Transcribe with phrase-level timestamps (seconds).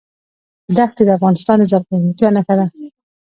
[0.75, 2.65] دښتې د افغانستان د زرغونتیا نښه ده.